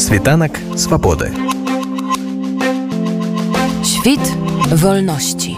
[0.00, 1.28] Світанак свабоды.
[3.84, 4.24] Świt
[4.72, 5.56] wolności.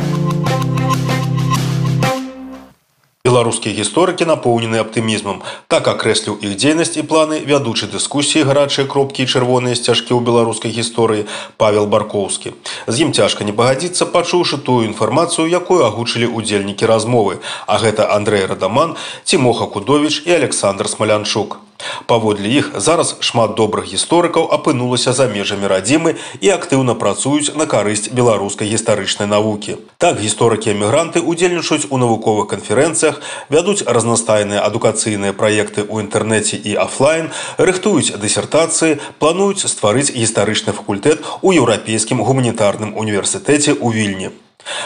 [3.24, 5.46] Беларускія гісторыкі напоўнены аптымізмам.
[5.70, 10.74] Так акрэсліў іх дзейнасць і планы вядучы дыскусіі гарачыя кропкі і чырвоныя сцяжкі ў беларускай
[10.74, 12.58] гісторыі Павел Баркоўскі.
[12.90, 17.38] З ім цяжка не пагадзіцца, пачуўшы тую інфармацыю, якую агучылі ўдзельнікі размовы,
[17.70, 21.62] а гэта Андрэй Радаман, Цімоха Кудовіч і Александр Смалянчук.
[22.06, 28.10] Паводле іх зараз шмат добрых гісторыкаў апынулася за межамі радзімы і актыўна працуюць на карысць
[28.12, 29.76] беларускай гістарычнай навукі.
[29.98, 38.14] Так гісторыкі-эмігранты удзельнічаюць у навуковых канферэнцыях, вядуць разнастайныя адукацыйныя праекты ў інтэрнэце і офлайн, рыхтуюць
[38.18, 44.30] дысертацыі, плануюць стварыць гістарычны факультэт у еўрапейскім гуманітарным універсітэце ў вільні.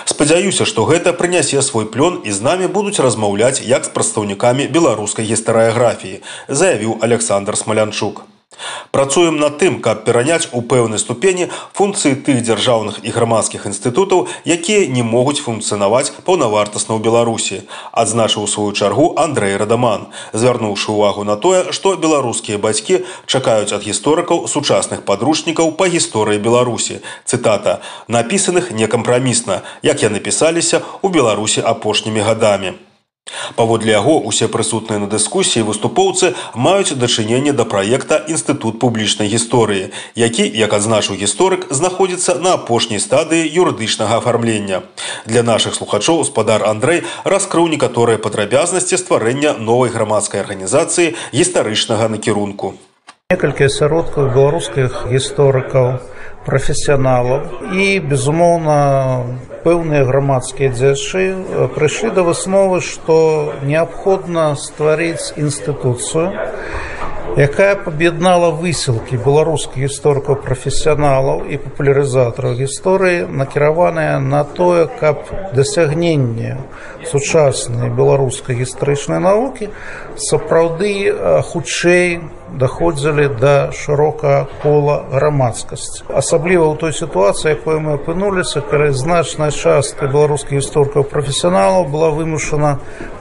[0.04, 5.28] Спадзяюся, што гэта прынясе свой плён і з намі будуць размаўляць як з прадстаўнікамі беларускай
[5.28, 8.24] гістарыяграфіі, заявіў Александр Смалянчук.
[8.96, 14.86] Працуем над тым, каб пераняць у пэўнай ступені функцыі тых дзяржаўных і грамадскіх інстытутаў, якія
[14.88, 17.60] не могуць функцыянаваць паўнавартасна ў Беларусі,
[17.92, 23.84] адзначыў у сваю чаргу Андрэй Радаман, звярнуўшы ўвагу на тое, што беларускія бацькі чакаюць ад
[23.84, 27.04] гісторыкаў сучасных падручнікаў па гісторыі Беларусі.
[27.28, 32.78] Цытата: напісаных некампрамісна, як яны пісаліся ў Беларусі апошнімі гадамі.
[33.56, 40.46] Паводле яго усе прысутныя на дыскусіі выступоўцы маюць дачыненне да праекта інстытут публічнай гісторыі, які,
[40.46, 44.82] як адзначыў гісторык, знаходзіцца на апошняй стадыі юрыдычнага афармлення.
[45.26, 52.74] Для нашых слухачоў спадар Андрэй раскрыў некаторыя падрабязнасці стварэння новай грамадскай арганізацыі гістарычнага накірунку.
[53.26, 55.98] Некалькі асяродкаў беларускіх гісторыкаў
[56.45, 57.41] прафесіяналаў
[57.73, 58.77] і безумоўна
[59.65, 61.25] пэўныя грамадскія дзяжы
[61.75, 63.17] прыйшлі да высновы што
[63.61, 66.29] неабходна стварыць інстытуцыю
[67.36, 76.56] якая паб'яднала высілкі беларускіх гісторыкаў прафесіяналаў і папулярызатараў гісторыі накіраваная на тое каб дасягненне
[77.04, 79.68] сучаснай беларускай гістарычнай навукі
[80.16, 81.12] сапраўды
[81.52, 82.24] хутчэй
[82.56, 86.08] даходзілі да шырокага кола грамадскасці.
[86.08, 92.78] Асабліва ў той сітуацыі якой мы апынуліся калі значная частка беларускіх гісторыкаў прафесіяналаў была вымушана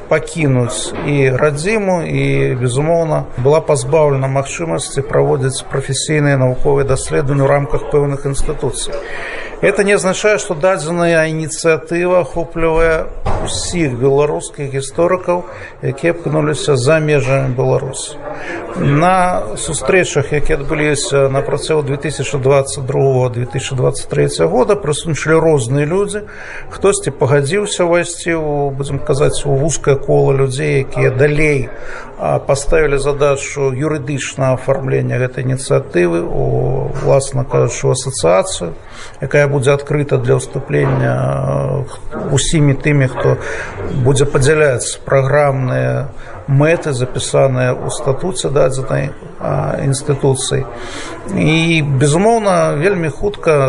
[0.10, 8.26] пакінуць і радзіму і безумоўна была пазбаўлена магчымасці праводзіць прафесійныя навуковыя даследаванні ў рамках пэўных
[8.30, 8.94] інстытуцый
[9.66, 13.10] это не азначае што дадзеная ініцыятыва ахоплівае
[13.46, 15.44] усіх беларускіх гісторыкаў
[15.82, 18.18] якія апынуліся за межамі беларусі.
[18.78, 26.26] На сустрэчах якія адбыліся на працягу 2022 2023 года прысунчылі розныя людзі.
[26.70, 31.70] Хтосьці пагадзіўся ўвайсці у будзем казаць у вузкае кола людзей якія далей
[32.20, 36.46] паставілі задачу юрыдычнага афармлення гэтай ініцыятывы у
[37.04, 38.74] власна кажучы асацыяцыю
[39.22, 41.14] якая будзе адкрыта для ўступлення
[42.32, 43.38] усімі тымі хто
[44.06, 46.10] будзе падзяляць праграмныя
[46.48, 49.10] мэты запісаныя ў статуце дадзенай
[49.86, 50.66] інстытуцыі.
[51.34, 53.66] І безумоўна вельмі хутка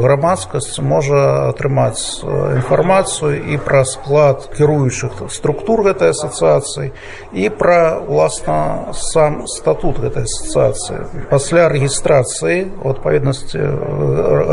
[0.00, 6.90] грамадскасць можа атрымаць інфармацыю і пра склад кіруючых структур гэтай асацыяцыі
[7.32, 11.28] і пра уласна сам статут гэтай асацыяцыі.
[11.30, 13.58] Пасля рэгістрацыі у адпаведнасці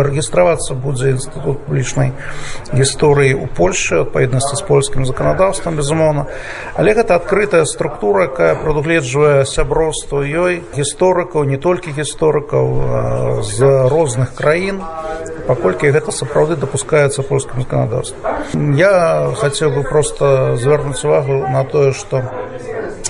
[0.08, 2.14] рэгістравацца будзе інстытут публічнай
[2.74, 6.28] гісторыі ў польльшы адпаведнасці з польскім заканадаўствам безумоўна.
[6.76, 13.58] Але гэта адкрытая структура якая прадугледжвае сяброўства ёй гісторыкаў не толькі гісторыкаў з
[13.90, 14.82] розных краін
[15.48, 22.24] паколькі гэта сапраўды дапускаецца польскім заканадаўствам я хацеў бы просто звярнуць увагу на тое што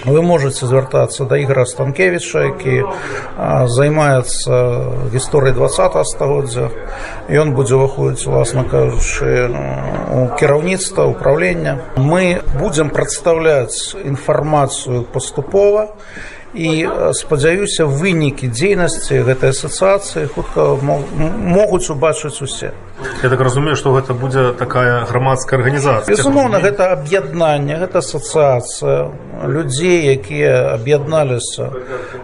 [0.05, 2.75] вы можете звяртацца да ігра станкевіча які
[3.73, 4.53] займаецца
[5.13, 6.69] гісторыяй два стагоддзя
[7.27, 9.49] ён будзе ўваходзіць уласна кажучы
[10.13, 15.89] у кіраўніцтва ўправлення мы будзем прадстаўляць інфармацыю паступова
[16.53, 22.71] і спадзяюся вынікі дзейнасці гэтай асацыяцыі хутка могуць убачыць усе.
[23.23, 29.11] Я так разумею што гэта будзе такая грамадская арганізацыя безумоўна гэта аб'яднанне гэта асацыяцыя
[29.45, 31.69] людзей якія аб'ядналіся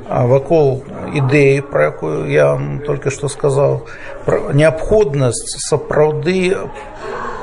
[0.09, 0.81] вакол
[1.13, 3.85] ідэі пра якую я вам толькі што сказаў
[4.57, 6.57] неабходнасць сапраўды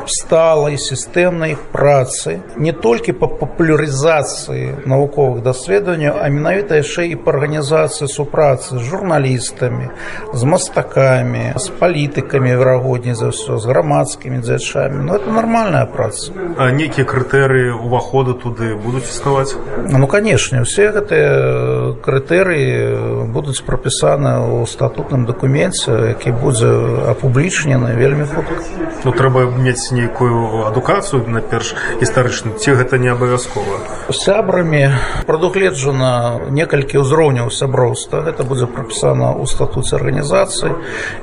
[0.07, 8.09] сталай сістэмнай працы не толькі па папулярызацыі навуковых даследаванняў а менавіта яшчэ і па арганізацыі
[8.09, 9.91] супрацы з журналістамі
[10.33, 16.33] з мастакамі з палітыкамі верагодней за ўсё з грамадскімі дзячамі ну это нармальная праца.
[16.57, 19.55] А нейкія крытэрыі уваходу туды будуць існаваць
[19.91, 26.71] ну канешне усе гэтыя крытэрыі будуць прапісаны ў статутным дакуменце які будзе
[27.13, 28.61] апублічнены вельмі хутка
[29.05, 34.09] ну трэба мець нейкую адукацыю найперш гістарычную ці гэта не абавязкова?
[34.11, 34.97] Сябрамі
[35.29, 38.25] прадугледжана некалькі ўзроўняў сяброўства.
[38.25, 40.73] Гэта будзе прапісана ў статуце арганізацыі.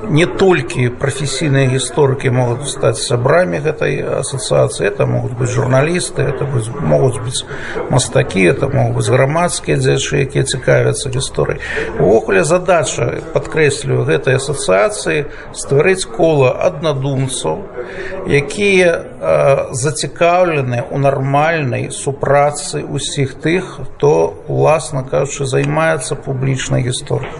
[0.06, 4.86] Не толькі прафесійныя гісторыкі могуць стаць сябрамі гэтай асацыяцыі.
[4.88, 7.42] Это могуць быць журналісты это могуць быць
[7.90, 11.60] мастакі это могуць быць грамадскія дзячы якія цікавяцца гісторыяй.
[11.98, 17.64] Увогуле задача падкрэслю гэтай асацыяцыі стварыць кола аднадумцаў
[18.58, 27.30] якія зацікаўлены ў нармальнай супрацы ўсіх тых хто уласна кажучы займаецца публічнай гісторыяй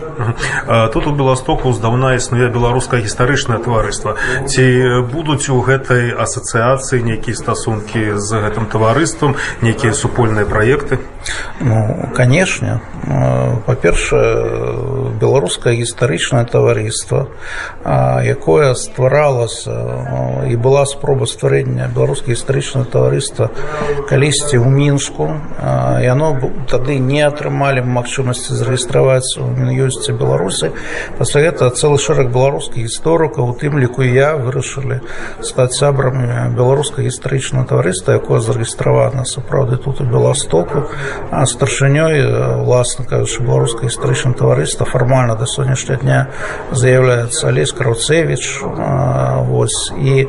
[0.94, 4.14] тут у беластоку здаўна існуе беларускае гістарычнае таварыства.
[4.46, 4.62] Ці
[5.10, 11.02] будуць у гэтай асацыяцыі нейкія стасункі з гэтым таварыствам нейкія супольныя праекты?
[11.58, 12.78] Ну канешне.
[13.66, 17.26] Па-першае беларускае гістарычнае таварыства
[18.22, 23.50] якое стваралася і была спроба стварэння беларускае гістарычнае таварыства
[24.08, 25.30] калісьці ў мінску
[26.04, 26.34] яно
[26.68, 30.72] тады не атрымалі магчымасці зарэгістраваць у мін'ёсці беларусі
[31.18, 35.00] пасля гэта цэлы шэраг беларускіх гісторыкаў у тым ліку я вырашылі
[35.40, 40.88] стаць сябрамі беларускае гістарычнае таварыства якое зарэгістравана сапраўды тут у беластоку.
[41.30, 42.24] А старшынёй
[42.62, 46.20] уласна кажучы беларускае гістарычнае таварыства фармальна да сённяшняга дня
[46.72, 48.62] з'яўляецца алесь каруцевич
[49.48, 50.28] вось і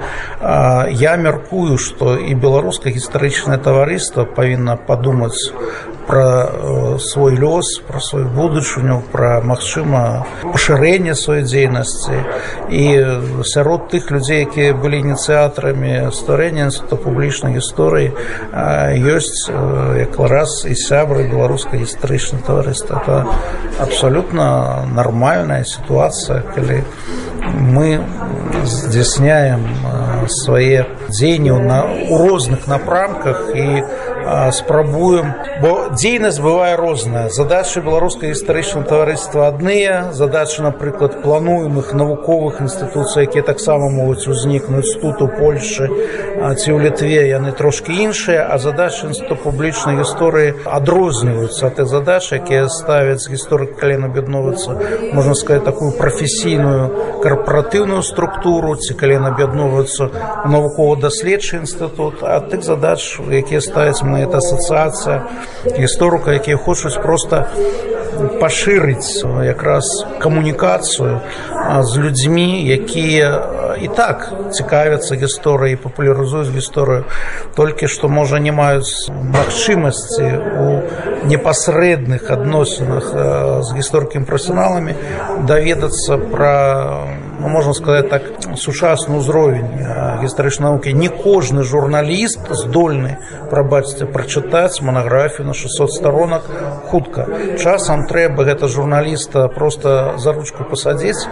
[1.04, 5.52] я мяркую што і беларускае гістарычнае таварыства павінна падумаць
[6.10, 12.18] пра свой лёс пра сваю будучыню пра магчыма пашырэнне сваёй дзейнасці
[12.74, 12.86] і
[13.46, 18.10] сярод тых людзей якія былі ініцыятарамі стварэння інститута публічнай гісторыі
[19.06, 19.54] ёсць
[20.02, 23.18] як раз і сябры беларускай гістарычнай таварыства это
[23.78, 26.84] абсалютна нармальная сітуацыя калі
[27.54, 28.02] мы
[28.66, 29.62] здзяйсняем
[30.28, 33.84] свае дзеянні ў розных напрамках і
[34.52, 37.30] спрабуем бо дзейнасць бывае розная.
[37.30, 40.12] Задачы беларускай гістарычнага таварыства адныя.
[40.12, 45.90] Задачы напрыклад плануемых навуковых інстытуцый якія таксама могуць узнікнуць тут у польльшы
[46.40, 48.48] ці ў літве яны трошки іншыя.
[48.50, 54.78] А задачы інстыту публічнай гісторыі адрозніваюцца ад тых задач якія ставяць гісторык калі аб'ядноўвацца
[55.14, 60.10] можна сказать такую прафесійную карпаратыўную структуру ці калі аб'ядноўваюцца
[60.46, 62.24] навукова-даследчы інстытут.
[62.24, 65.18] А тых задач якія ставяць мы это асацыяцыя
[65.78, 67.46] гісторыка якія хочуць просто
[68.42, 69.86] пашырыць якраз
[70.20, 71.22] камунікацыю
[71.82, 73.30] з людзьмі якія
[73.82, 77.06] і так цікавяцца гісторыяй папулярызуюць гісторыю
[77.56, 80.26] толькі што можа не маюць магчымасці
[80.66, 80.68] у
[81.30, 83.14] непасрэдных адносінах
[83.62, 84.96] з гісторыкім прафесіяналамі
[85.46, 86.56] даведацца пра
[87.40, 88.26] ну, можна сказаць так
[88.58, 89.70] сучасны ўзровень
[90.26, 93.18] гістарычнай навукі не кожны журналіст здольны
[93.50, 96.44] прабачце прачытаць манаграфію на 600 сторонак
[96.90, 97.28] хутка.
[97.58, 101.28] Часам трэба гэта журналіста просто за ручку пасадзіць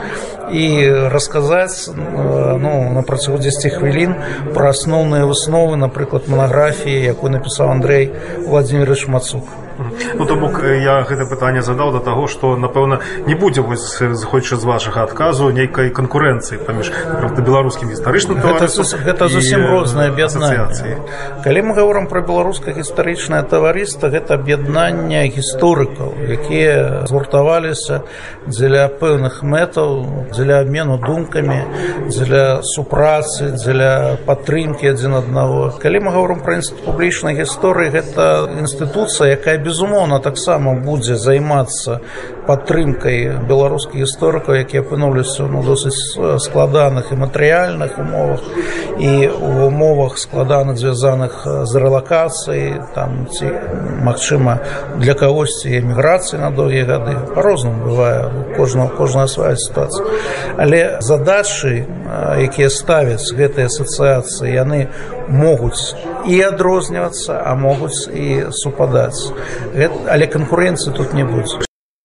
[0.51, 0.65] і
[1.09, 4.15] расказаць ну, на працягу 10 хвілін
[4.55, 8.11] пра асноўныя высновы напрыклад манаграфіі якую напісаў Андрей
[8.47, 9.43] владимирович мацук
[10.15, 14.57] Ну то бок я гэта пытанне задаў да таго што напэўна не будзе вось зыходзячы
[14.57, 16.91] з вашага адказу нейкай канкурэнцыі паміж
[17.37, 18.67] беларускім гістарычным гэта,
[19.05, 20.97] гэта зусім рознае аб'яднанне.
[21.43, 28.03] калі мы гаворам пра беларускае гістарычнае таварыства гэта аб'яднанне гісторыкаў якія згуртаваліся
[28.47, 31.59] дзеля пэўных мэтаў дзеля абмену думкамі
[32.07, 35.73] дзеля супрацы дзеля падтрымкі адзін аднаго.
[35.81, 41.99] Калі мы гаворам пра інстытут публічнай гісторыі гэта інстытуцыя якая безумоўна таксама будзе займацца
[42.47, 45.95] падтрымкай беларускіх гісторыкаў якія апынуліся ну, досыць
[46.43, 48.41] складаных і матэрыяльных умовах
[48.99, 53.51] і у умовах складаных звязаных з рэлакацыяй там ці
[54.03, 54.59] магчыма
[54.97, 60.07] для кагосьці эміграцыі на доўгія гады по-рознаму бывае кожного кожная свая сітуацыя
[60.57, 61.87] але задачы
[62.39, 64.87] якія ставяць гэтай асацыяцыі яны
[65.29, 65.95] могуць
[66.27, 69.31] і адрознівацца а могуць і супадаць
[69.75, 71.66] Гэта, але канкурэнцыі тут не будзе